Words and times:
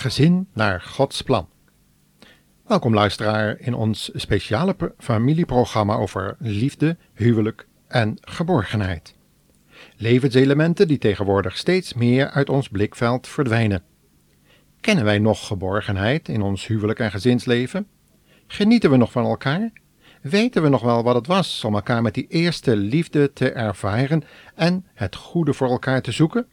Gezin 0.00 0.48
naar 0.52 0.80
Gods 0.80 1.22
plan. 1.22 1.48
Welkom 2.66 2.94
luisteraar 2.94 3.58
in 3.58 3.74
ons 3.74 4.10
speciale 4.14 4.76
familieprogramma 4.98 5.94
over 5.94 6.36
liefde, 6.38 6.96
huwelijk 7.12 7.66
en 7.88 8.16
geborgenheid. 8.20 9.14
Levenselementen 9.96 10.88
die 10.88 10.98
tegenwoordig 10.98 11.56
steeds 11.56 11.94
meer 11.94 12.30
uit 12.30 12.48
ons 12.48 12.68
blikveld 12.68 13.28
verdwijnen. 13.28 13.82
Kennen 14.80 15.04
wij 15.04 15.18
nog 15.18 15.46
geborgenheid 15.46 16.28
in 16.28 16.42
ons 16.42 16.66
huwelijk 16.66 16.98
en 16.98 17.10
gezinsleven? 17.10 17.86
Genieten 18.46 18.90
we 18.90 18.96
nog 18.96 19.12
van 19.12 19.24
elkaar? 19.24 19.72
Weten 20.22 20.62
we 20.62 20.68
nog 20.68 20.82
wel 20.82 21.02
wat 21.02 21.14
het 21.14 21.26
was 21.26 21.64
om 21.64 21.74
elkaar 21.74 22.02
met 22.02 22.14
die 22.14 22.26
eerste 22.28 22.76
liefde 22.76 23.32
te 23.32 23.52
ervaren 23.52 24.22
en 24.54 24.86
het 24.94 25.16
goede 25.16 25.52
voor 25.52 25.70
elkaar 25.70 26.02
te 26.02 26.12
zoeken? 26.12 26.46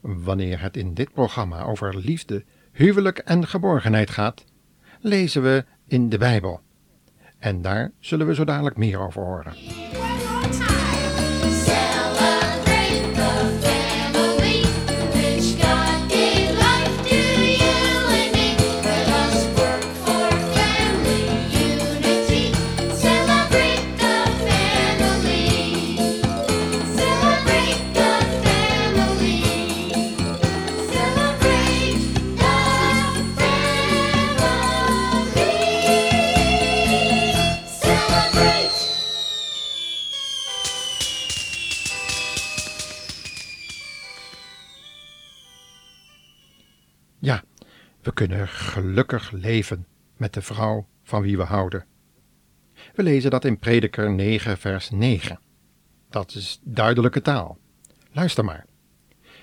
Wanneer 0.00 0.60
het 0.60 0.76
in 0.76 0.94
dit 0.94 1.12
programma 1.12 1.62
over 1.62 1.96
liefde, 1.96 2.44
huwelijk 2.74 3.18
en 3.18 3.46
geborgenheid 3.46 4.10
gaat, 4.10 4.44
lezen 5.00 5.42
we 5.42 5.64
in 5.86 6.08
de 6.08 6.18
Bijbel. 6.18 6.60
En 7.38 7.62
daar 7.62 7.92
zullen 8.00 8.26
we 8.26 8.34
zo 8.34 8.44
dadelijk 8.44 8.76
meer 8.76 8.98
over 8.98 9.22
horen. 9.22 9.52
We 48.04 48.12
kunnen 48.12 48.48
gelukkig 48.48 49.30
leven 49.30 49.86
met 50.16 50.34
de 50.34 50.42
vrouw 50.42 50.86
van 51.02 51.22
wie 51.22 51.36
we 51.36 51.42
houden. 51.42 51.84
We 52.94 53.02
lezen 53.02 53.30
dat 53.30 53.44
in 53.44 53.58
Prediker 53.58 54.12
9, 54.12 54.58
vers 54.58 54.90
9. 54.90 55.38
Dat 56.10 56.34
is 56.34 56.60
duidelijke 56.62 57.22
taal. 57.22 57.58
Luister 58.12 58.44
maar. 58.44 58.66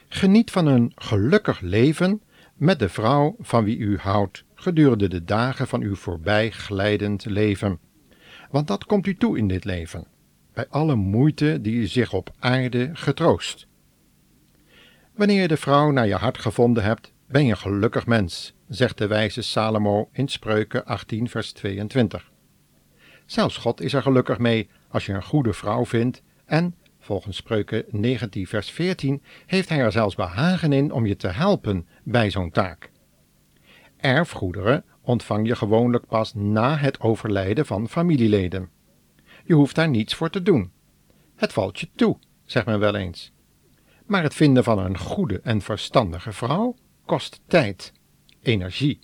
Geniet 0.07 0.51
van 0.51 0.65
een 0.65 0.91
gelukkig 0.95 1.59
leven 1.59 2.21
met 2.55 2.79
de 2.79 2.89
vrouw 2.89 3.35
van 3.39 3.63
wie 3.63 3.77
u 3.77 3.97
houdt 3.97 4.43
gedurende 4.55 5.09
de 5.09 5.23
dagen 5.23 5.67
van 5.67 5.81
uw 5.81 5.95
voorbijglijdend 5.95 7.25
leven. 7.25 7.79
Want 8.49 8.67
dat 8.67 8.85
komt 8.85 9.07
u 9.07 9.15
toe 9.15 9.37
in 9.37 9.47
dit 9.47 9.65
leven, 9.65 10.07
bij 10.53 10.67
alle 10.69 10.95
moeite 10.95 11.61
die 11.61 11.75
u 11.75 11.87
zich 11.87 12.13
op 12.13 12.33
aarde 12.39 12.89
getroost. 12.93 13.67
Wanneer 15.15 15.41
je 15.41 15.47
de 15.47 15.57
vrouw 15.57 15.91
naar 15.91 16.07
je 16.07 16.15
hart 16.15 16.37
gevonden 16.37 16.83
hebt, 16.83 17.10
ben 17.31 17.45
je 17.45 17.55
gelukkig 17.55 18.05
mens, 18.05 18.53
zegt 18.67 18.97
de 18.97 19.07
wijze 19.07 19.41
Salomo 19.41 20.09
in 20.11 20.27
Spreuken 20.27 20.85
18, 20.85 21.29
vers 21.29 21.51
22. 21.51 22.31
Zelfs 23.25 23.57
God 23.57 23.81
is 23.81 23.93
er 23.93 24.01
gelukkig 24.01 24.37
mee 24.37 24.69
als 24.89 25.05
je 25.05 25.13
een 25.13 25.23
goede 25.23 25.53
vrouw 25.53 25.85
vindt 25.85 26.21
en, 26.45 26.75
volgens 26.99 27.37
Spreuken 27.37 27.85
19, 27.89 28.47
vers 28.47 28.71
14, 28.71 29.21
heeft 29.45 29.69
hij 29.69 29.79
er 29.79 29.91
zelfs 29.91 30.15
behagen 30.15 30.73
in 30.73 30.91
om 30.91 31.05
je 31.05 31.15
te 31.15 31.27
helpen 31.27 31.87
bij 32.03 32.29
zo'n 32.29 32.51
taak. 32.51 32.91
Erfgoederen 33.97 34.83
ontvang 35.01 35.47
je 35.47 35.55
gewoonlijk 35.55 36.07
pas 36.07 36.33
na 36.33 36.77
het 36.77 36.99
overlijden 36.99 37.65
van 37.65 37.89
familieleden. 37.89 38.69
Je 39.43 39.53
hoeft 39.53 39.75
daar 39.75 39.89
niets 39.89 40.15
voor 40.15 40.29
te 40.29 40.41
doen. 40.41 40.71
Het 41.35 41.53
valt 41.53 41.79
je 41.79 41.89
toe, 41.95 42.17
zegt 42.45 42.65
men 42.65 42.79
wel 42.79 42.95
eens. 42.95 43.31
Maar 44.05 44.23
het 44.23 44.33
vinden 44.33 44.63
van 44.63 44.79
een 44.79 44.97
goede 44.97 45.39
en 45.43 45.61
verstandige 45.61 46.31
vrouw 46.31 46.75
kost 47.11 47.41
tijd, 47.47 47.93
energie, 48.41 48.99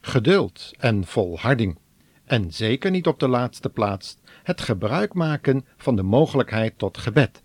geduld 0.00 0.70
en 0.78 1.04
volharding. 1.04 1.78
En 2.24 2.52
zeker 2.52 2.90
niet 2.90 3.06
op 3.06 3.20
de 3.20 3.28
laatste 3.28 3.68
plaats 3.68 4.16
het 4.42 4.60
gebruik 4.60 5.14
maken 5.14 5.66
van 5.76 5.96
de 5.96 6.02
mogelijkheid 6.02 6.78
tot 6.78 6.98
gebed, 6.98 7.42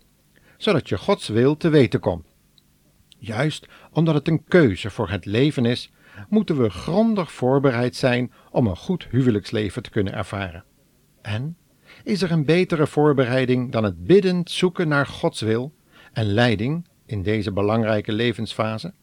zodat 0.57 0.89
je 0.89 0.97
Gods 0.97 1.27
wil 1.27 1.57
te 1.57 1.69
weten 1.69 1.99
komt. 1.99 2.25
Juist 3.17 3.67
omdat 3.91 4.13
het 4.13 4.27
een 4.27 4.43
keuze 4.43 4.89
voor 4.89 5.09
het 5.09 5.25
leven 5.25 5.65
is, 5.65 5.91
moeten 6.29 6.61
we 6.61 6.69
grondig 6.69 7.31
voorbereid 7.31 7.95
zijn 7.95 8.31
om 8.51 8.67
een 8.67 8.77
goed 8.77 9.07
huwelijksleven 9.09 9.83
te 9.83 9.89
kunnen 9.89 10.13
ervaren. 10.13 10.63
En 11.21 11.57
is 12.03 12.21
er 12.21 12.31
een 12.31 12.45
betere 12.45 12.87
voorbereiding 12.87 13.71
dan 13.71 13.83
het 13.83 14.05
biddend 14.05 14.51
zoeken 14.51 14.87
naar 14.87 15.05
Gods 15.05 15.41
wil 15.41 15.73
en 16.11 16.25
leiding 16.25 16.87
in 17.05 17.23
deze 17.23 17.51
belangrijke 17.51 18.11
levensfase? 18.11 18.93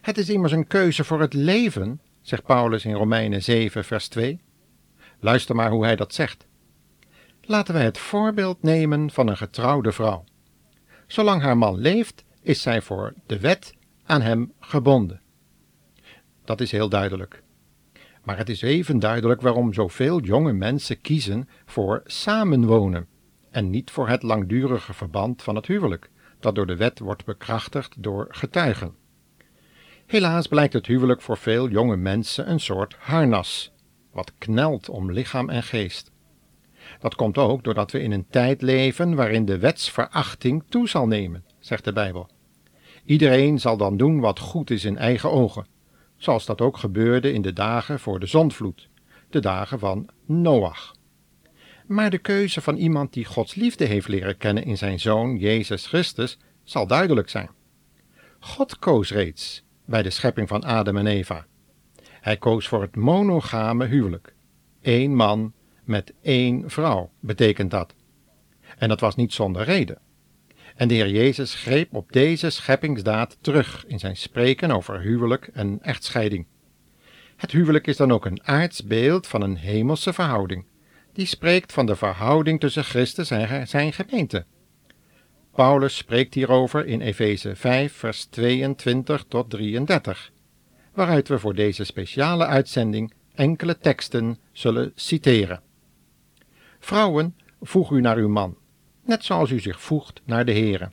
Het 0.00 0.18
is 0.18 0.28
immers 0.28 0.52
een 0.52 0.66
keuze 0.66 1.04
voor 1.04 1.20
het 1.20 1.34
leven, 1.34 2.00
zegt 2.22 2.44
Paulus 2.44 2.84
in 2.84 2.94
Romeinen 2.94 3.42
7, 3.42 3.84
vers 3.84 4.08
2. 4.08 4.40
Luister 5.20 5.54
maar 5.54 5.70
hoe 5.70 5.84
hij 5.84 5.96
dat 5.96 6.14
zegt. 6.14 6.46
Laten 7.40 7.74
wij 7.74 7.84
het 7.84 7.98
voorbeeld 7.98 8.62
nemen 8.62 9.10
van 9.10 9.28
een 9.28 9.36
getrouwde 9.36 9.92
vrouw. 9.92 10.24
Zolang 11.06 11.42
haar 11.42 11.58
man 11.58 11.78
leeft, 11.78 12.24
is 12.42 12.62
zij 12.62 12.82
voor 12.82 13.14
de 13.26 13.38
wet 13.38 13.74
aan 14.04 14.22
hem 14.22 14.52
gebonden. 14.60 15.20
Dat 16.44 16.60
is 16.60 16.70
heel 16.70 16.88
duidelijk. 16.88 17.42
Maar 18.22 18.36
het 18.36 18.48
is 18.48 18.62
even 18.62 18.98
duidelijk 18.98 19.40
waarom 19.40 19.72
zoveel 19.72 20.20
jonge 20.20 20.52
mensen 20.52 21.00
kiezen 21.00 21.48
voor 21.64 22.02
samenwonen 22.04 23.06
en 23.50 23.70
niet 23.70 23.90
voor 23.90 24.08
het 24.08 24.22
langdurige 24.22 24.92
verband 24.92 25.42
van 25.42 25.56
het 25.56 25.66
huwelijk, 25.66 26.10
dat 26.40 26.54
door 26.54 26.66
de 26.66 26.76
wet 26.76 26.98
wordt 26.98 27.24
bekrachtigd 27.24 28.02
door 28.02 28.26
getuigen. 28.30 28.94
Helaas 30.10 30.46
blijkt 30.46 30.72
het 30.72 30.86
huwelijk 30.86 31.22
voor 31.22 31.36
veel 31.36 31.68
jonge 31.68 31.96
mensen 31.96 32.50
een 32.50 32.60
soort 32.60 32.96
harnas, 32.98 33.72
wat 34.12 34.32
knelt 34.38 34.88
om 34.88 35.12
lichaam 35.12 35.48
en 35.48 35.62
geest. 35.62 36.10
Dat 37.00 37.14
komt 37.14 37.38
ook 37.38 37.64
doordat 37.64 37.90
we 37.90 38.00
in 38.00 38.12
een 38.12 38.26
tijd 38.30 38.62
leven 38.62 39.14
waarin 39.14 39.44
de 39.44 39.58
wetsverachting 39.58 40.64
toe 40.68 40.88
zal 40.88 41.06
nemen, 41.06 41.44
zegt 41.58 41.84
de 41.84 41.92
Bijbel. 41.92 42.28
Iedereen 43.04 43.60
zal 43.60 43.76
dan 43.76 43.96
doen 43.96 44.20
wat 44.20 44.38
goed 44.38 44.70
is 44.70 44.84
in 44.84 44.98
eigen 44.98 45.30
ogen, 45.30 45.66
zoals 46.16 46.46
dat 46.46 46.60
ook 46.60 46.76
gebeurde 46.76 47.32
in 47.32 47.42
de 47.42 47.52
dagen 47.52 48.00
voor 48.00 48.20
de 48.20 48.26
zondvloed, 48.26 48.88
de 49.28 49.40
dagen 49.40 49.78
van 49.78 50.08
Noach. 50.26 50.94
Maar 51.86 52.10
de 52.10 52.18
keuze 52.18 52.60
van 52.60 52.76
iemand 52.76 53.12
die 53.12 53.24
Gods 53.24 53.54
liefde 53.54 53.84
heeft 53.84 54.08
leren 54.08 54.36
kennen 54.36 54.64
in 54.64 54.78
zijn 54.78 55.00
zoon 55.00 55.36
Jezus 55.36 55.86
Christus 55.86 56.38
zal 56.64 56.86
duidelijk 56.86 57.28
zijn. 57.28 57.50
God 58.38 58.78
koos 58.78 59.10
reeds 59.10 59.68
bij 59.90 60.02
de 60.02 60.10
schepping 60.10 60.48
van 60.48 60.64
Adam 60.64 60.96
en 60.96 61.06
Eva. 61.06 61.46
Hij 62.20 62.36
koos 62.36 62.68
voor 62.68 62.80
het 62.80 62.96
monogame 62.96 63.86
huwelijk. 63.86 64.34
Eén 64.82 65.14
man 65.14 65.52
met 65.84 66.12
één 66.22 66.70
vrouw 66.70 67.10
betekent 67.20 67.70
dat. 67.70 67.94
En 68.78 68.88
dat 68.88 69.00
was 69.00 69.16
niet 69.16 69.32
zonder 69.32 69.64
reden. 69.64 69.98
En 70.74 70.88
de 70.88 70.94
Heer 70.94 71.10
Jezus 71.10 71.54
greep 71.54 71.94
op 71.94 72.12
deze 72.12 72.50
scheppingsdaad 72.50 73.38
terug 73.40 73.84
in 73.86 73.98
zijn 73.98 74.16
spreken 74.16 74.70
over 74.70 75.00
huwelijk 75.00 75.50
en 75.52 75.78
echtscheiding. 75.82 76.46
Het 77.36 77.50
huwelijk 77.50 77.86
is 77.86 77.96
dan 77.96 78.12
ook 78.12 78.24
een 78.24 78.46
aards 78.46 78.84
beeld 78.84 79.26
van 79.26 79.42
een 79.42 79.56
hemelse 79.56 80.12
verhouding, 80.12 80.64
die 81.12 81.26
spreekt 81.26 81.72
van 81.72 81.86
de 81.86 81.96
verhouding 81.96 82.60
tussen 82.60 82.84
Christus 82.84 83.30
en 83.30 83.68
zijn 83.68 83.92
gemeente. 83.92 84.44
Paulus 85.54 85.96
spreekt 85.96 86.34
hierover 86.34 86.86
in 86.86 87.00
Efeze 87.00 87.56
5, 87.56 87.92
vers 87.92 88.24
22 88.24 89.24
tot 89.28 89.50
33, 89.50 90.32
waaruit 90.94 91.28
we 91.28 91.38
voor 91.38 91.54
deze 91.54 91.84
speciale 91.84 92.46
uitzending 92.46 93.12
enkele 93.34 93.78
teksten 93.78 94.38
zullen 94.52 94.92
citeren. 94.94 95.60
Vrouwen, 96.78 97.36
voeg 97.60 97.90
u 97.90 98.00
naar 98.00 98.16
uw 98.16 98.28
man, 98.28 98.56
net 99.04 99.24
zoals 99.24 99.50
u 99.50 99.60
zich 99.60 99.80
voegt 99.80 100.20
naar 100.24 100.44
de 100.44 100.52
Here. 100.52 100.90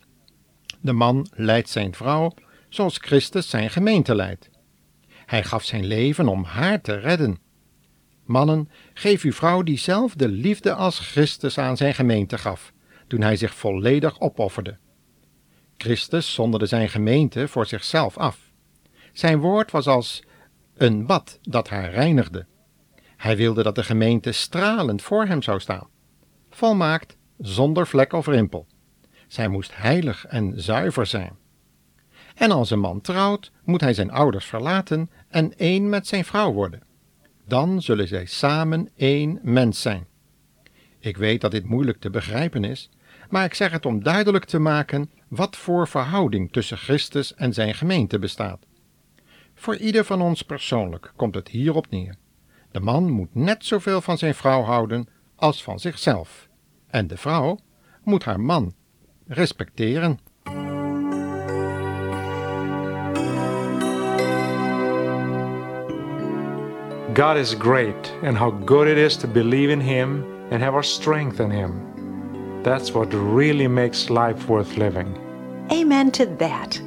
De 0.81 0.93
man 0.93 1.27
leidt 1.31 1.69
zijn 1.69 1.95
vrouw 1.95 2.33
zoals 2.69 2.97
Christus 2.97 3.49
zijn 3.49 3.69
gemeente 3.69 4.15
leidt. 4.15 4.49
Hij 5.25 5.43
gaf 5.43 5.63
zijn 5.63 5.85
leven 5.85 6.27
om 6.27 6.43
haar 6.43 6.81
te 6.81 6.95
redden. 6.95 7.37
Mannen, 8.25 8.69
geef 8.93 9.23
uw 9.23 9.31
vrouw 9.31 9.63
diezelfde 9.63 10.27
liefde 10.27 10.73
als 10.73 10.99
Christus 10.99 11.57
aan 11.57 11.77
zijn 11.77 11.93
gemeente 11.93 12.37
gaf 12.37 12.73
toen 13.07 13.21
hij 13.21 13.35
zich 13.35 13.53
volledig 13.53 14.19
opofferde. 14.19 14.77
Christus 15.77 16.33
zonderde 16.33 16.65
zijn 16.65 16.89
gemeente 16.89 17.47
voor 17.47 17.65
zichzelf 17.65 18.17
af. 18.17 18.39
Zijn 19.13 19.39
woord 19.39 19.71
was 19.71 19.87
als 19.87 20.23
een 20.73 21.05
bad 21.05 21.39
dat 21.41 21.69
haar 21.69 21.91
reinigde. 21.91 22.45
Hij 23.17 23.37
wilde 23.37 23.63
dat 23.63 23.75
de 23.75 23.83
gemeente 23.83 24.31
stralend 24.31 25.01
voor 25.01 25.25
hem 25.25 25.41
zou 25.41 25.59
staan, 25.59 25.87
volmaakt, 26.49 27.17
zonder 27.37 27.87
vlek 27.87 28.13
of 28.13 28.27
rimpel. 28.27 28.67
Zij 29.27 29.47
moest 29.47 29.75
heilig 29.75 30.25
en 30.25 30.61
zuiver 30.61 31.05
zijn. 31.05 31.37
En 32.35 32.51
als 32.51 32.69
een 32.69 32.79
man 32.79 33.01
trouwt, 33.01 33.51
moet 33.63 33.81
hij 33.81 33.93
zijn 33.93 34.11
ouders 34.11 34.45
verlaten 34.45 35.09
en 35.27 35.57
één 35.57 35.89
met 35.89 36.07
zijn 36.07 36.25
vrouw 36.25 36.51
worden. 36.53 36.81
Dan 37.47 37.81
zullen 37.81 38.07
zij 38.07 38.25
samen 38.25 38.89
één 38.95 39.39
mens 39.41 39.81
zijn. 39.81 40.07
Ik 40.99 41.17
weet 41.17 41.41
dat 41.41 41.51
dit 41.51 41.65
moeilijk 41.65 41.99
te 41.99 42.09
begrijpen 42.09 42.63
is, 42.63 42.89
maar 43.29 43.45
ik 43.45 43.53
zeg 43.53 43.71
het 43.71 43.85
om 43.85 44.03
duidelijk 44.03 44.45
te 44.45 44.59
maken 44.59 45.09
wat 45.27 45.55
voor 45.55 45.87
verhouding 45.87 46.51
tussen 46.51 46.77
Christus 46.77 47.35
en 47.35 47.53
zijn 47.53 47.73
gemeente 47.73 48.19
bestaat. 48.19 48.65
Voor 49.55 49.75
ieder 49.75 50.05
van 50.05 50.21
ons 50.21 50.41
persoonlijk 50.41 51.11
komt 51.15 51.35
het 51.35 51.47
hierop 51.47 51.89
neer. 51.89 52.15
De 52.71 52.79
man 52.79 53.09
moet 53.09 53.35
net 53.35 53.65
zoveel 53.65 54.01
van 54.01 54.17
zijn 54.17 54.35
vrouw 54.35 54.61
houden 54.61 55.07
als 55.35 55.63
van 55.63 55.79
zichzelf, 55.79 56.47
en 56.87 57.07
de 57.07 57.17
vrouw 57.17 57.59
moet 58.03 58.23
haar 58.23 58.39
man 58.39 58.73
respecteren. 59.27 60.19
God 67.13 67.35
is 67.35 67.53
great, 67.53 68.13
and 68.23 68.37
how 68.37 68.51
good 68.65 68.87
it 68.87 68.97
is 68.97 69.17
to 69.17 69.27
believe 69.27 69.71
in 69.71 69.79
Him 69.79 70.23
and 70.51 70.61
have 70.61 70.73
our 70.73 70.83
strength 70.83 71.39
in 71.39 71.51
Him. 71.51 71.96
That's 72.67 72.91
what 72.91 73.13
really 73.13 73.69
makes 73.69 74.09
life 74.09 74.49
worth 74.49 74.75
living. 74.75 75.15
Amen 75.71 76.11
to 76.11 76.25
that. 76.25 76.77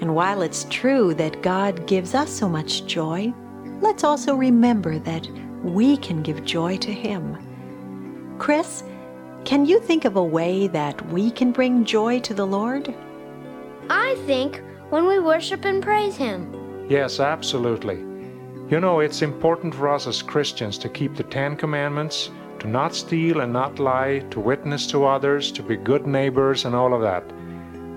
And 0.00 0.14
while 0.14 0.42
it's 0.42 0.62
true 0.70 1.12
that 1.14 1.42
God 1.42 1.88
gives 1.88 2.14
us 2.14 2.30
so 2.30 2.48
much 2.48 2.86
joy, 2.86 3.34
let's 3.80 4.04
also 4.04 4.36
remember 4.36 5.00
that 5.00 5.28
we 5.64 5.96
can 5.96 6.22
give 6.22 6.44
joy 6.44 6.76
to 6.76 6.92
Him. 6.92 7.36
Chris, 8.38 8.84
can 9.44 9.66
you 9.66 9.80
think 9.80 10.04
of 10.04 10.14
a 10.14 10.22
way 10.22 10.68
that 10.68 11.04
we 11.08 11.32
can 11.32 11.50
bring 11.50 11.84
joy 11.84 12.20
to 12.20 12.32
the 12.32 12.46
Lord? 12.46 12.94
I 13.90 14.14
think 14.24 14.62
when 14.90 15.08
we 15.08 15.18
worship 15.18 15.64
and 15.64 15.82
praise 15.82 16.14
Him. 16.14 16.86
Yes, 16.88 17.18
absolutely. 17.18 17.96
You 18.70 18.78
know, 18.78 19.00
it's 19.00 19.22
important 19.22 19.74
for 19.74 19.88
us 19.88 20.06
as 20.06 20.22
Christians 20.22 20.78
to 20.78 20.88
keep 20.88 21.16
the 21.16 21.24
Ten 21.24 21.56
Commandments, 21.56 22.30
to 22.60 22.68
not 22.68 22.94
steal 22.94 23.40
and 23.40 23.52
not 23.52 23.78
lie, 23.78 24.20
to 24.30 24.40
witness 24.40 24.86
to 24.88 25.04
others, 25.04 25.52
to 25.52 25.62
be 25.62 25.76
good 25.76 26.06
neighbors, 26.06 26.64
and 26.64 26.74
all 26.74 26.94
of 26.94 27.02
that. 27.02 27.24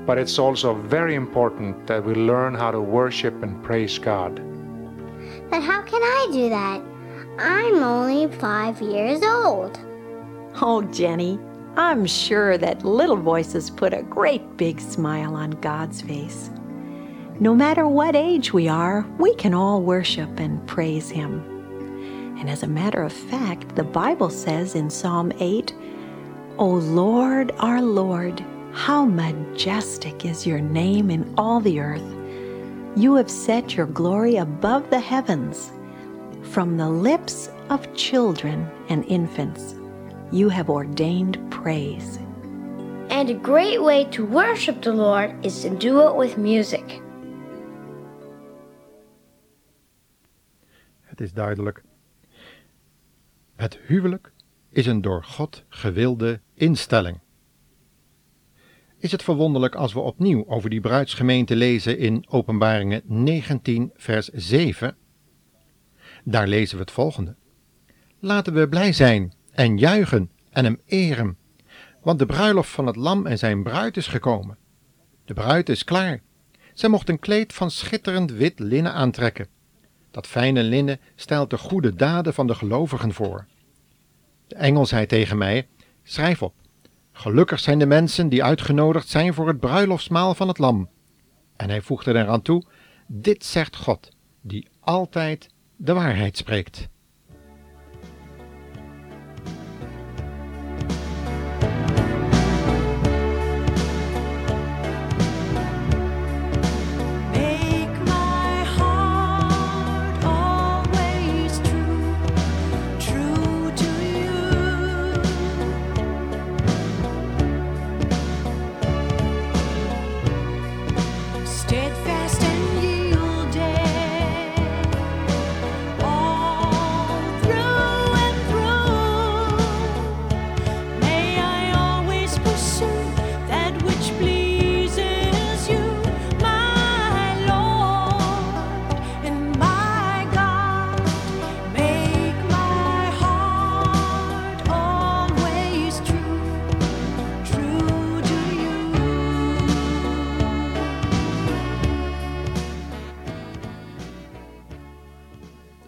But 0.05 0.17
it's 0.17 0.39
also 0.39 0.73
very 0.73 1.15
important 1.15 1.87
that 1.87 2.03
we 2.03 2.13
learn 2.13 2.53
how 2.53 2.71
to 2.71 2.81
worship 2.81 3.43
and 3.43 3.63
praise 3.63 3.97
God. 3.97 4.35
But 5.49 5.61
how 5.61 5.81
can 5.81 6.01
I 6.01 6.29
do 6.31 6.49
that? 6.49 6.81
I'm 7.39 7.83
only 7.83 8.27
five 8.37 8.81
years 8.81 9.21
old. 9.23 9.79
Oh, 10.61 10.81
Jenny, 10.91 11.39
I'm 11.75 12.05
sure 12.05 12.57
that 12.57 12.83
little 12.83 13.17
voices 13.17 13.69
put 13.69 13.93
a 13.93 14.03
great 14.03 14.57
big 14.57 14.79
smile 14.81 15.35
on 15.35 15.51
God's 15.51 16.01
face. 16.01 16.49
No 17.39 17.55
matter 17.55 17.87
what 17.87 18.15
age 18.15 18.53
we 18.53 18.67
are, 18.67 19.05
we 19.17 19.33
can 19.35 19.53
all 19.53 19.81
worship 19.81 20.39
and 20.39 20.65
praise 20.67 21.09
Him. 21.09 21.50
And 22.41 22.49
as 22.49 22.63
a 22.63 22.67
matter 22.67 23.03
of 23.03 23.13
fact, 23.13 23.75
the 23.75 23.83
Bible 23.83 24.31
says 24.31 24.73
in 24.73 24.89
Psalm 24.89 25.31
8, 25.39 25.75
O 26.57 26.69
Lord, 26.69 27.51
our 27.59 27.83
Lord, 27.83 28.43
how 28.73 29.05
majestic 29.05 30.25
is 30.25 30.47
your 30.47 30.59
name 30.59 31.11
in 31.11 31.31
all 31.37 31.59
the 31.59 31.79
earth. 31.79 32.15
You 32.95 33.13
have 33.13 33.29
set 33.29 33.75
your 33.77 33.85
glory 33.85 34.37
above 34.37 34.89
the 34.89 34.99
heavens. 34.99 35.71
From 36.41 36.77
the 36.77 36.89
lips 36.89 37.47
of 37.69 37.93
children 37.93 38.67
and 38.89 39.05
infants, 39.05 39.75
you 40.31 40.49
have 40.49 40.67
ordained 40.67 41.37
praise. 41.51 42.17
And 43.11 43.29
a 43.29 43.35
great 43.35 43.83
way 43.83 44.05
to 44.05 44.25
worship 44.25 44.81
the 44.81 44.93
Lord 44.93 45.45
is 45.45 45.61
to 45.61 45.69
do 45.69 46.07
it 46.07 46.15
with 46.15 46.39
music. 46.39 47.03
Het 51.05 51.21
is 51.21 51.33
duidelijk. 51.33 51.83
Het 53.61 53.79
huwelijk 53.87 54.31
is 54.69 54.85
een 54.85 55.01
door 55.01 55.23
God 55.23 55.63
gewilde 55.69 56.39
instelling. 56.53 57.19
Is 58.97 59.11
het 59.11 59.23
verwonderlijk 59.23 59.75
als 59.75 59.93
we 59.93 59.99
opnieuw 59.99 60.47
over 60.47 60.69
die 60.69 60.81
bruidsgemeente 60.81 61.55
lezen 61.55 61.97
in 61.97 62.25
Openbaringen 62.29 63.01
19, 63.05 63.91
vers 63.95 64.27
7? 64.27 64.97
Daar 66.23 66.47
lezen 66.47 66.75
we 66.75 66.81
het 66.81 66.91
volgende. 66.91 67.35
Laten 68.19 68.53
we 68.53 68.69
blij 68.69 68.93
zijn 68.93 69.33
en 69.51 69.77
juichen 69.77 70.31
en 70.49 70.63
hem 70.63 70.81
eren, 70.85 71.37
want 72.01 72.19
de 72.19 72.25
bruiloft 72.25 72.69
van 72.69 72.87
het 72.87 72.95
lam 72.95 73.25
en 73.25 73.37
zijn 73.37 73.63
bruid 73.63 73.97
is 73.97 74.07
gekomen. 74.07 74.57
De 75.25 75.33
bruid 75.33 75.69
is 75.69 75.83
klaar. 75.83 76.21
Zij 76.73 76.89
mocht 76.89 77.09
een 77.09 77.19
kleed 77.19 77.53
van 77.53 77.71
schitterend 77.71 78.31
wit 78.31 78.59
linnen 78.59 78.93
aantrekken. 78.93 79.47
Dat 80.11 80.27
fijne 80.27 80.63
linnen 80.63 80.99
stelt 81.15 81.49
de 81.49 81.57
goede 81.57 81.95
daden 81.95 82.33
van 82.33 82.47
de 82.47 82.55
gelovigen 82.55 83.13
voor. 83.13 83.49
De 84.51 84.57
engel 84.57 84.85
zei 84.85 85.05
tegen 85.05 85.37
mij: 85.37 85.67
Schrijf 86.03 86.41
op. 86.41 86.53
Gelukkig 87.11 87.59
zijn 87.59 87.79
de 87.79 87.85
mensen 87.85 88.29
die 88.29 88.43
uitgenodigd 88.43 89.07
zijn 89.07 89.33
voor 89.33 89.47
het 89.47 89.59
bruiloftsmaal 89.59 90.35
van 90.35 90.47
het 90.47 90.57
Lam. 90.57 90.89
En 91.55 91.69
hij 91.69 91.81
voegde 91.81 92.13
eraan 92.13 92.41
toe: 92.41 92.63
Dit 93.07 93.45
zegt 93.45 93.75
God, 93.75 94.09
die 94.41 94.67
altijd 94.79 95.49
de 95.75 95.93
waarheid 95.93 96.37
spreekt. 96.37 96.87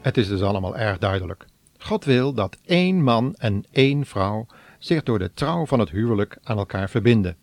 Het 0.04 0.18
is 0.18 0.28
dus 0.28 0.42
allemaal 0.42 0.78
erg 0.78 0.98
duidelijk. 0.98 1.46
God 1.78 2.06
wil 2.06 2.34
dat 2.34 2.58
één 2.66 3.04
man 3.04 3.36
en 3.36 3.66
één 3.72 4.06
vrouw 4.06 4.46
zich 4.80 5.04
door 5.04 5.20
de 5.20 5.34
trouw 5.34 5.66
van 5.66 5.80
het 5.80 5.90
huwelijk 5.90 6.38
aan 6.44 6.58
elkaar 6.58 6.90
verbinden, 6.90 7.38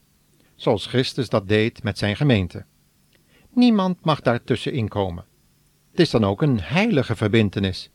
zoals 0.54 0.86
Christus 0.86 1.28
dat 1.28 1.48
deed 1.48 1.82
met 1.82 1.98
zijn 1.98 2.16
gemeente. 2.16 2.64
Niemand 3.50 4.04
mag 4.04 4.20
daartussenin 4.20 4.88
komen. 4.88 5.24
Het 5.90 6.00
is 6.00 6.10
dan 6.10 6.24
ook 6.24 6.42
een 6.42 6.60
heilige 6.60 7.16
verbintenis, 7.16 7.90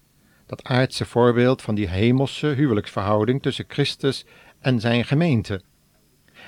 dat 0.46 0.64
aardse 0.64 1.06
voorbeeld 1.06 1.62
van 1.62 1.76
die 1.76 1.88
hemelse 1.88 2.48
huwelijksverhouding 2.48 3.42
tussen 3.42 3.66
Christus 3.68 4.26
en 4.60 4.80
zijn 4.80 5.06
gemeente. 5.06 5.62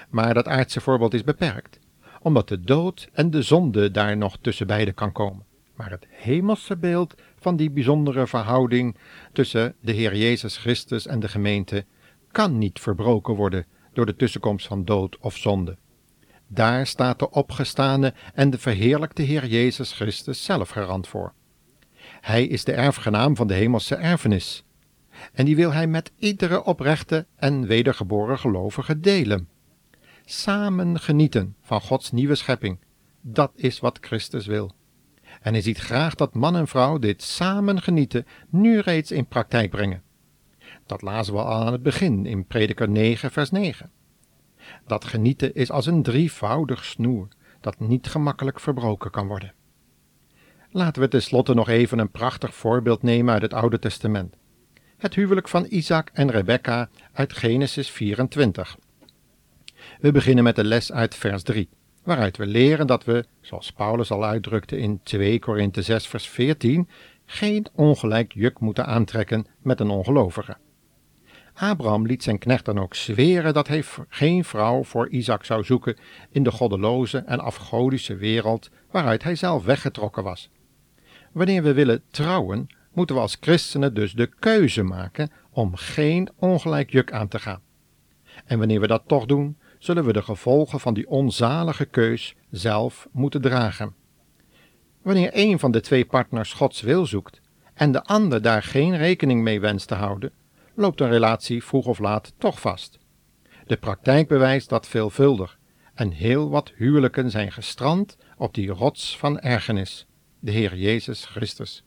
Maar 0.10 0.34
dat 0.34 0.48
aardse 0.48 0.82
voorbeeld 0.82 1.14
is 1.14 1.24
beperkt, 1.24 1.80
omdat 2.22 2.48
de 2.48 2.60
dood 2.60 3.10
en 3.14 3.32
de 3.32 3.42
zonde 3.42 3.92
daar 3.92 4.18
nog 4.18 4.38
tussen 4.42 4.68
beiden 4.68 4.94
kan 4.94 5.12
komen. 5.12 5.46
Maar 5.78 5.90
het 5.90 6.08
hemelse 6.10 6.78
beeld 6.78 7.16
van 7.48 7.56
die 7.56 7.72
bijzondere 7.72 8.28
verhouding 8.28 8.98
tussen 9.34 9.76
de 9.82 9.92
Heer 9.92 10.16
Jezus 10.16 10.58
Christus 10.58 11.08
en 11.08 11.20
de 11.20 11.28
gemeente 11.28 11.86
kan 12.32 12.58
niet 12.58 12.80
verbroken 12.80 13.36
worden 13.36 13.66
door 13.94 14.06
de 14.06 14.16
tussenkomst 14.16 14.68
van 14.68 14.86
dood 14.86 15.18
of 15.18 15.38
zonde. 15.38 15.78
Daar 16.48 16.88
staat 16.88 17.20
de 17.20 17.30
opgestane 17.30 18.14
en 18.34 18.50
de 18.50 18.58
verheerlijkte 18.58 19.22
Heer 19.22 19.46
Jezus 19.46 19.92
Christus 19.92 20.44
zelf 20.44 20.70
garant 20.70 21.08
voor. 21.08 21.34
Hij 22.22 22.48
is 22.48 22.64
de 22.64 22.72
erfgenaam 22.72 23.36
van 23.36 23.48
de 23.48 23.54
hemelse 23.54 23.96
erfenis. 23.96 24.64
En 25.34 25.46
die 25.46 25.56
wil 25.56 25.74
hij 25.74 25.88
met 25.88 26.12
iedere 26.20 26.64
oprechte 26.64 27.26
en 27.36 27.68
wedergeboren 27.68 28.40
gelovige 28.40 29.00
delen. 29.00 29.50
Samen 30.26 31.00
genieten 31.00 31.56
van 31.62 31.82
Gods 31.82 32.12
nieuwe 32.12 32.36
schepping, 32.36 32.80
dat 33.22 33.52
is 33.56 33.80
wat 33.80 33.98
Christus 34.02 34.46
wil. 34.46 34.77
En 35.48 35.54
hij 35.54 35.62
ziet 35.62 35.78
graag 35.78 36.16
dat 36.16 36.34
man 36.34 36.56
en 36.56 36.68
vrouw 36.68 37.00
dit 37.00 37.24
samen 37.24 37.82
genieten 37.82 38.26
nu 38.50 38.80
reeds 38.80 39.12
in 39.12 39.28
praktijk 39.28 39.70
brengen. 39.70 40.04
Dat 40.86 41.02
lazen 41.02 41.34
we 41.34 41.40
al 41.40 41.66
aan 41.66 41.72
het 41.72 41.84
begin 41.84 42.26
in 42.26 42.46
Prediker 42.46 42.90
9, 42.90 43.32
vers 43.32 43.52
9. 43.52 43.92
Dat 44.88 45.06
genieten 45.06 45.56
is 45.56 45.72
als 45.72 45.86
een 45.86 46.04
drievoudig 46.04 46.86
snoer 46.86 47.28
dat 47.62 47.80
niet 47.80 48.08
gemakkelijk 48.08 48.60
verbroken 48.60 49.12
kan 49.12 49.28
worden. 49.28 49.54
Laten 50.72 51.02
we 51.02 51.08
tenslotte 51.08 51.54
nog 51.54 51.70
even 51.70 52.00
een 52.00 52.12
prachtig 52.12 52.56
voorbeeld 52.56 53.04
nemen 53.04 53.34
uit 53.34 53.42
het 53.42 53.54
Oude 53.54 53.80
Testament. 53.80 54.36
Het 54.98 55.16
huwelijk 55.16 55.48
van 55.48 55.66
Isaac 55.70 56.10
en 56.14 56.32
Rebekka 56.32 56.90
uit 57.14 57.34
Genesis 57.34 57.90
24. 57.90 58.78
We 60.00 60.12
beginnen 60.12 60.44
met 60.44 60.56
de 60.56 60.64
les 60.64 60.92
uit 60.92 61.16
vers 61.16 61.44
3, 61.44 61.70
waaruit 62.08 62.38
we 62.38 62.46
leren 62.46 62.88
dat 62.88 63.04
we, 63.04 63.26
zoals 63.42 63.72
Paulus 63.72 64.12
al 64.12 64.26
uitdrukte 64.26 64.78
in 64.78 65.00
2 65.04 65.40
Korinthe 65.40 65.82
6 65.82 66.08
vers 66.08 66.30
14, 66.30 66.90
geen 67.26 67.66
ongelijk 67.76 68.34
juk 68.34 68.60
moeten 68.60 68.86
aantrekken 68.86 69.48
met 69.62 69.80
een 69.80 69.90
ongelovige. 69.90 70.58
Abraham 71.54 72.06
liet 72.06 72.24
zijn 72.24 72.38
knecht 72.38 72.66
dan 72.66 72.80
ook 72.80 72.96
zweren 72.96 73.54
dat 73.54 73.68
hij 73.68 73.84
geen 74.10 74.44
vrouw 74.44 74.84
voor 74.84 75.10
Isaac 75.10 75.46
zou 75.46 75.64
zoeken 75.64 75.98
in 76.32 76.44
de 76.44 76.52
goddeloze 76.52 77.18
en 77.18 77.40
afgodische 77.40 78.16
wereld 78.16 78.70
waaruit 78.92 79.24
hij 79.24 79.36
zelf 79.36 79.64
weggetrokken 79.66 80.24
was. 80.24 80.50
Wanneer 81.32 81.64
we 81.64 81.74
willen 81.74 82.04
trouwen, 82.12 82.68
moeten 82.94 83.16
we 83.16 83.22
als 83.22 83.38
christenen 83.40 83.94
dus 83.94 84.14
de 84.14 84.30
keuze 84.40 84.84
maken 84.84 85.32
om 85.50 85.76
geen 85.76 86.30
ongelijk 86.36 86.92
juk 86.92 87.12
aan 87.12 87.28
te 87.28 87.40
gaan. 87.40 87.62
En 88.46 88.58
wanneer 88.58 88.80
we 88.80 88.88
dat 88.88 89.04
toch 89.08 89.26
doen, 89.26 89.58
zullen 89.80 90.06
we 90.06 90.14
de 90.14 90.22
gevolgen 90.22 90.80
van 90.80 90.94
die 90.94 91.10
onzalige 91.10 91.86
keus 91.86 92.36
zelf 92.50 93.08
moeten 93.12 93.42
dragen. 93.42 93.96
Wanneer 95.02 95.30
een 95.34 95.60
van 95.60 95.72
de 95.72 95.82
twee 95.82 96.06
partners 96.06 96.54
Gods 96.54 96.82
wil 96.82 97.06
zoekt 97.06 97.42
en 97.74 97.92
de 97.92 98.04
ander 98.04 98.42
daar 98.42 98.64
geen 98.64 98.98
rekening 98.98 99.42
mee 99.42 99.60
wenst 99.60 99.88
te 99.88 99.96
houden, 99.96 100.32
loopt 100.76 101.02
een 101.02 101.10
relatie 101.10 101.64
vroeg 101.64 101.86
of 101.86 102.00
laat 102.00 102.34
toch 102.38 102.62
vast. 102.62 103.00
De 103.66 103.78
praktijk 103.78 104.28
bewijst 104.28 104.70
dat 104.70 104.88
veelvuldig 104.88 105.58
en 105.94 106.12
heel 106.12 106.50
wat 106.50 106.72
huwelijken 106.76 107.32
zijn 107.32 107.52
gestrand 107.52 108.18
op 108.38 108.54
die 108.54 108.70
rots 108.70 109.18
van 109.18 109.40
ergernis, 109.40 110.08
de 110.40 110.52
Heer 110.52 110.78
Jezus 110.78 111.26
Christus, 111.26 111.84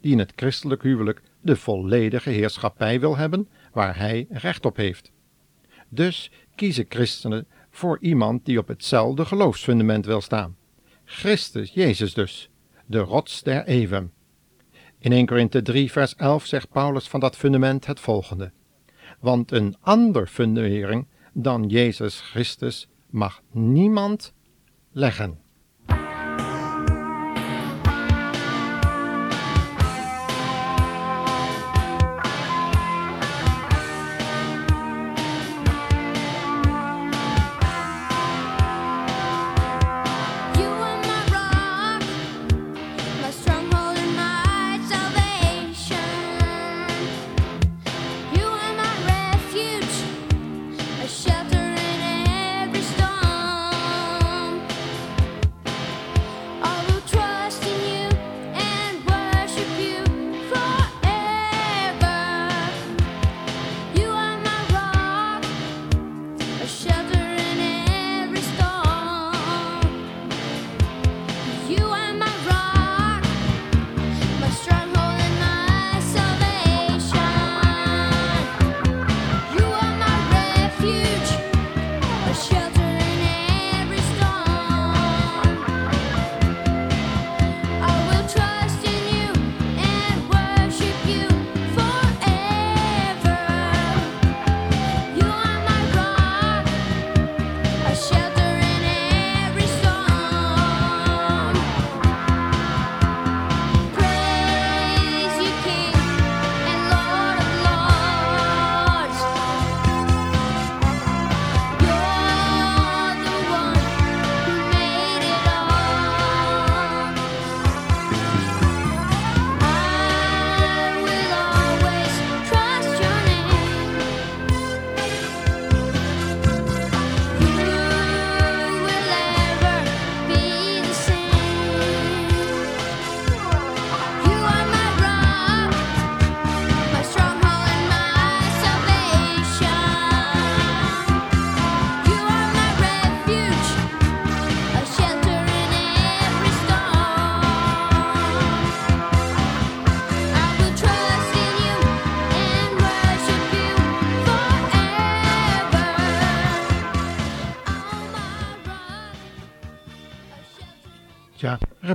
die 0.00 0.12
in 0.12 0.18
het 0.18 0.32
christelijk 0.36 0.82
huwelijk 0.82 1.22
de 1.40 1.56
volledige 1.56 2.30
heerschappij 2.30 3.00
wil 3.00 3.16
hebben 3.16 3.48
waar 3.72 3.96
Hij 3.96 4.26
recht 4.30 4.66
op 4.66 4.76
heeft. 4.76 5.12
Dus 5.88 6.30
kiezen 6.54 6.86
christenen 6.88 7.46
voor 7.70 7.98
iemand 8.00 8.44
die 8.44 8.58
op 8.58 8.68
hetzelfde 8.68 9.24
geloofsfundament 9.24 10.06
wil 10.06 10.20
staan. 10.20 10.56
Christus 11.04 11.70
Jezus 11.70 12.14
dus, 12.14 12.50
de 12.86 12.98
rots 12.98 13.42
der 13.42 13.64
eeuwen. 13.66 14.12
In 14.98 15.12
1 15.12 15.26
Korinthe 15.26 15.62
3 15.62 15.90
vers 15.90 16.14
11 16.14 16.46
zegt 16.46 16.70
Paulus 16.70 17.08
van 17.08 17.20
dat 17.20 17.36
fundament 17.36 17.86
het 17.86 18.00
volgende. 18.00 18.52
Want 19.20 19.52
een 19.52 19.76
ander 19.80 20.26
fundering 20.26 21.06
dan 21.32 21.68
Jezus 21.68 22.20
Christus 22.20 22.88
mag 23.10 23.42
niemand 23.50 24.32
leggen. 24.92 25.38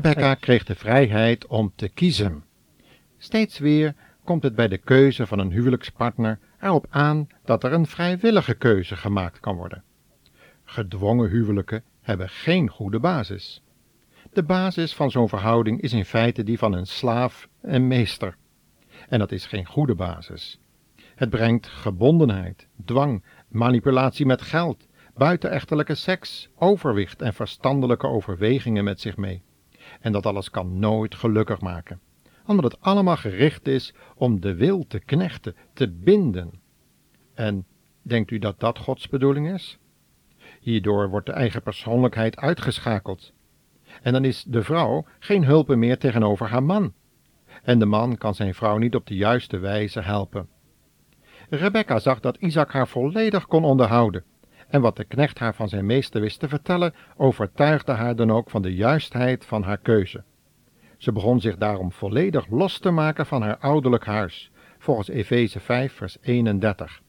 Rebecca 0.03 0.33
kreeg 0.33 0.63
de 0.63 0.75
vrijheid 0.75 1.47
om 1.47 1.71
te 1.75 1.89
kiezen. 1.89 2.43
Steeds 3.17 3.59
weer 3.59 3.95
komt 4.23 4.43
het 4.43 4.55
bij 4.55 4.67
de 4.67 4.77
keuze 4.77 5.27
van 5.27 5.39
een 5.39 5.51
huwelijkspartner 5.51 6.39
erop 6.61 6.85
aan 6.89 7.27
dat 7.45 7.63
er 7.63 7.73
een 7.73 7.85
vrijwillige 7.85 8.53
keuze 8.53 8.95
gemaakt 8.95 9.39
kan 9.39 9.55
worden. 9.55 9.83
Gedwongen 10.63 11.29
huwelijken 11.29 11.83
hebben 12.01 12.29
geen 12.29 12.69
goede 12.69 12.99
basis. 12.99 13.63
De 14.33 14.43
basis 14.43 14.93
van 14.93 15.11
zo'n 15.11 15.29
verhouding 15.29 15.81
is 15.81 15.93
in 15.93 16.05
feite 16.05 16.43
die 16.43 16.57
van 16.57 16.73
een 16.73 16.87
slaaf 16.87 17.47
en 17.61 17.87
meester. 17.87 18.35
En 19.09 19.19
dat 19.19 19.31
is 19.31 19.45
geen 19.45 19.65
goede 19.65 19.95
basis. 19.95 20.59
Het 21.15 21.29
brengt 21.29 21.67
gebondenheid, 21.67 22.67
dwang, 22.85 23.23
manipulatie 23.47 24.25
met 24.25 24.41
geld, 24.41 24.87
buitenechtelijke 25.13 25.95
seks, 25.95 26.49
overwicht 26.55 27.21
en 27.21 27.33
verstandelijke 27.33 28.07
overwegingen 28.07 28.83
met 28.83 29.01
zich 29.01 29.17
mee. 29.17 29.43
En 30.03 30.11
dat 30.11 30.25
alles 30.25 30.49
kan 30.49 30.79
nooit 30.79 31.15
gelukkig 31.15 31.61
maken, 31.61 31.99
omdat 32.45 32.71
het 32.71 32.81
allemaal 32.81 33.17
gericht 33.17 33.67
is 33.67 33.93
om 34.15 34.39
de 34.39 34.55
wil 34.55 34.87
te 34.87 34.99
knechten, 34.99 35.55
te 35.73 35.91
binden. 35.91 36.51
En 37.33 37.65
denkt 38.01 38.31
u 38.31 38.39
dat 38.39 38.59
dat 38.59 38.79
Gods 38.79 39.09
bedoeling 39.09 39.53
is? 39.53 39.79
Hierdoor 40.59 41.09
wordt 41.09 41.25
de 41.25 41.31
eigen 41.31 41.61
persoonlijkheid 41.61 42.37
uitgeschakeld. 42.37 43.33
En 44.01 44.13
dan 44.13 44.25
is 44.25 44.43
de 44.43 44.63
vrouw 44.63 45.05
geen 45.19 45.45
hulpe 45.45 45.75
meer 45.75 45.97
tegenover 45.97 46.49
haar 46.49 46.63
man. 46.63 46.93
En 47.61 47.79
de 47.79 47.85
man 47.85 48.17
kan 48.17 48.35
zijn 48.35 48.53
vrouw 48.53 48.77
niet 48.77 48.95
op 48.95 49.07
de 49.07 49.15
juiste 49.15 49.57
wijze 49.57 50.01
helpen. 50.01 50.47
Rebecca 51.49 51.99
zag 51.99 52.19
dat 52.19 52.37
Isaac 52.37 52.71
haar 52.71 52.87
volledig 52.87 53.47
kon 53.47 53.63
onderhouden. 53.63 54.23
En 54.73 54.81
wat 54.81 54.95
de 54.95 55.03
knecht 55.03 55.39
haar 55.39 55.55
van 55.55 55.69
zijn 55.69 55.85
meester 55.85 56.21
wist 56.21 56.39
te 56.39 56.47
vertellen, 56.47 56.93
overtuigde 57.17 57.91
haar 57.91 58.15
dan 58.15 58.31
ook 58.31 58.49
van 58.49 58.61
de 58.61 58.75
juistheid 58.75 59.45
van 59.45 59.63
haar 59.63 59.77
keuze. 59.77 60.23
Ze 60.97 61.11
begon 61.11 61.41
zich 61.41 61.57
daarom 61.57 61.91
volledig 61.91 62.47
los 62.47 62.79
te 62.79 62.89
maken 62.89 63.25
van 63.25 63.41
haar 63.41 63.57
ouderlijk 63.57 64.05
huis, 64.05 64.51
volgens 64.77 65.07
Efeze 65.07 65.59
5, 65.59 65.93
vers 65.93 66.17
31. 66.21 67.01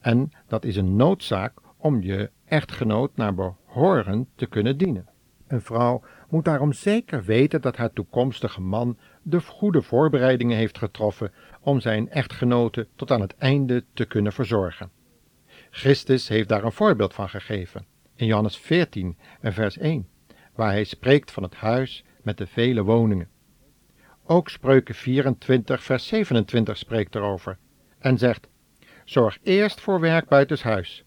En 0.00 0.30
dat 0.46 0.64
is 0.64 0.76
een 0.76 0.96
noodzaak 0.96 1.52
om 1.76 2.02
je 2.02 2.30
echtgenoot 2.44 3.16
naar 3.16 3.34
behoren 3.34 4.28
te 4.34 4.46
kunnen 4.46 4.78
dienen. 4.78 5.08
Een 5.46 5.62
vrouw 5.62 6.02
moet 6.28 6.44
daarom 6.44 6.72
zeker 6.72 7.24
weten 7.24 7.60
dat 7.60 7.76
haar 7.76 7.92
toekomstige 7.92 8.60
man 8.60 8.98
de 9.22 9.40
goede 9.40 9.82
voorbereidingen 9.82 10.56
heeft 10.56 10.78
getroffen 10.78 11.32
om 11.60 11.80
zijn 11.80 12.10
echtgenote 12.10 12.88
tot 12.94 13.10
aan 13.10 13.20
het 13.20 13.36
einde 13.36 13.84
te 13.92 14.04
kunnen 14.04 14.32
verzorgen. 14.32 14.95
Christus 15.76 16.28
heeft 16.28 16.48
daar 16.48 16.64
een 16.64 16.72
voorbeeld 16.72 17.14
van 17.14 17.28
gegeven 17.28 17.86
in 18.14 18.26
Johannes 18.26 18.56
14 18.56 19.16
en 19.40 19.52
vers 19.52 19.78
1, 19.78 20.08
waar 20.54 20.70
hij 20.70 20.84
spreekt 20.84 21.30
van 21.30 21.42
het 21.42 21.54
huis 21.54 22.04
met 22.22 22.38
de 22.38 22.46
vele 22.46 22.82
woningen. 22.82 23.28
Ook 24.24 24.48
Spreuken 24.48 24.94
24 24.94 25.82
vers 25.82 26.06
27 26.06 26.76
spreekt 26.76 27.14
erover 27.14 27.58
en 27.98 28.18
zegt: 28.18 28.48
Zorg 29.04 29.38
eerst 29.42 29.80
voor 29.80 30.00
werk 30.00 30.28
buitenshuis 30.28 31.04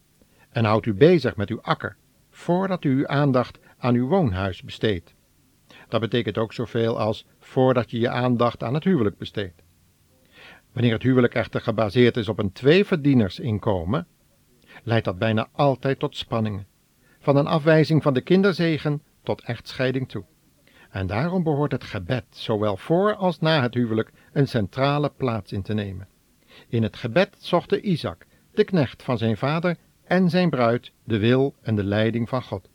en 0.50 0.66
houd 0.66 0.86
u 0.86 0.94
bezig 0.94 1.36
met 1.36 1.50
uw 1.50 1.62
akker, 1.62 1.98
voordat 2.30 2.84
u 2.84 2.90
uw 2.90 3.08
aandacht 3.08 3.60
aan 3.78 3.96
uw 3.96 4.08
woonhuis 4.08 4.64
besteedt. 4.64 5.14
Dat 5.88 6.02
betekent 6.02 6.38
ook 6.38 6.54
zoveel 6.54 7.00
als 7.00 7.26
voordat 7.40 7.92
je 7.92 8.00
je 8.00 8.10
aandacht 8.10 8.64
aan 8.64 8.74
het 8.74 8.84
huwelijk 8.84 9.18
besteedt. 9.18 9.64
Wanneer 10.72 10.94
het 10.94 11.04
huwelijk 11.04 11.34
echter 11.34 11.62
gebaseerd 11.62 12.18
is 12.18 12.30
op 12.30 12.40
een 12.40 12.52
tweeverdienersinkomen, 12.52 14.08
leidt 14.84 15.06
dat 15.06 15.18
bijna 15.18 15.48
altijd 15.52 16.00
tot 16.00 16.16
spanningen, 16.16 16.68
van 17.20 17.36
een 17.36 17.48
afwijzing 17.48 18.04
van 18.04 18.14
de 18.14 18.22
kinderzegen 18.22 19.02
tot 19.24 19.42
echtscheiding 19.42 20.10
toe. 20.10 20.24
En 20.90 21.08
daarom 21.08 21.44
behoort 21.44 21.72
het 21.72 21.84
gebed, 21.84 22.26
zowel 22.30 22.78
voor 22.78 23.16
als 23.16 23.40
na 23.40 23.62
het 23.62 23.74
huwelijk, 23.74 24.12
een 24.34 24.48
centrale 24.48 25.12
plaats 25.18 25.52
in 25.52 25.62
te 25.62 25.74
nemen. 25.74 26.08
In 26.68 26.84
het 26.84 26.98
gebed 26.98 27.36
zochten 27.38 27.90
Isaac, 27.90 28.26
de 28.52 28.64
knecht 28.64 29.04
van 29.04 29.18
zijn 29.18 29.38
vader, 29.38 29.78
en 30.04 30.30
zijn 30.30 30.50
bruid 30.50 30.92
de 31.04 31.20
wil 31.20 31.56
en 31.62 31.76
de 31.76 31.84
leiding 31.84 32.30
van 32.30 32.44
God. 32.44 32.70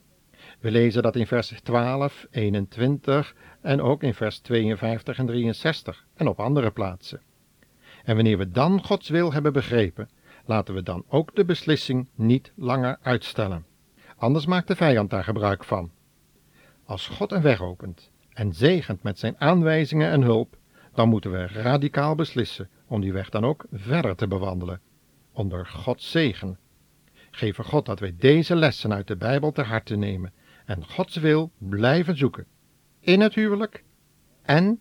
We 0.61 0.71
lezen 0.71 1.03
dat 1.03 1.17
in 1.17 1.27
vers 1.27 1.53
12, 1.62 2.27
21 2.31 3.35
en 3.61 3.81
ook 3.81 4.03
in 4.03 4.14
vers 4.14 4.38
52 4.38 5.19
en 5.19 5.27
63 5.27 6.07
en 6.14 6.29
op 6.29 6.40
andere 6.40 6.71
plaatsen. 6.71 7.21
En 8.05 8.14
wanneer 8.14 8.38
we 8.38 8.51
dan 8.51 8.85
Gods 8.85 9.09
wil 9.09 9.33
hebben 9.33 9.53
begrepen, 9.53 10.09
laten 10.44 10.74
we 10.74 10.83
dan 10.83 11.04
ook 11.09 11.35
de 11.35 11.44
beslissing 11.44 12.09
niet 12.14 12.52
langer 12.54 12.98
uitstellen. 13.02 13.66
Anders 14.16 14.46
maakt 14.46 14.68
de 14.68 14.76
vijand 14.76 15.11
daar 15.11 15.24
gebruik 15.24 15.64
van. 15.64 15.90
Als 16.85 17.07
God 17.07 17.33
een 17.33 17.42
weg 17.42 17.62
opent 17.62 18.11
en 18.33 18.52
zegent 18.52 19.02
met 19.02 19.18
zijn 19.18 19.35
aanwijzingen 19.38 20.11
en 20.11 20.22
hulp, 20.22 20.57
dan 20.94 21.09
moeten 21.09 21.30
we 21.30 21.46
radicaal 21.46 22.14
beslissen 22.14 22.68
om 22.87 23.00
die 23.00 23.12
weg 23.12 23.28
dan 23.28 23.44
ook 23.44 23.66
verder 23.72 24.16
te 24.16 24.28
bewandelen, 24.28 24.80
onder 25.33 25.66
Gods 25.66 26.11
zegen. 26.11 26.59
Geef 27.30 27.59
er 27.59 27.64
God 27.64 27.87
dat 27.87 28.00
wij 28.00 28.14
deze 28.18 28.57
lessen 28.57 28.92
uit 28.92 29.07
de 29.07 29.16
Bijbel 29.16 29.52
ter 29.52 29.66
harte 29.66 29.96
nemen 29.96 30.33
en 30.64 30.85
Gods 30.85 31.16
wil 31.16 31.50
blijven 31.59 32.16
zoeken, 32.16 32.46
in 33.00 33.20
het 33.20 33.35
huwelijk 33.35 33.85
en 34.42 34.80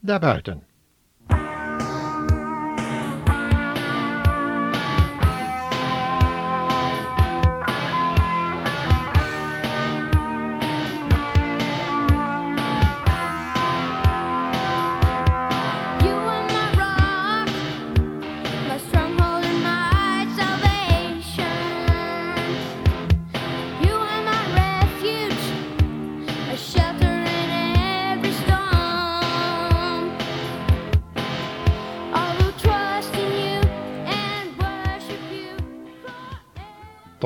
daarbuiten. 0.00 0.65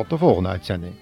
Tot 0.00 0.10
de 0.10 0.18
volgende 0.18 0.48
uitzending. 0.48 0.94